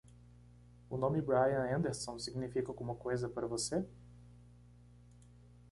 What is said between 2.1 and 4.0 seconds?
significa alguma coisa para você?